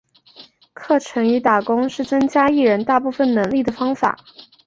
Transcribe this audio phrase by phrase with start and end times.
[0.73, 4.17] 课程与打工是增加艺人大部分能力的方法。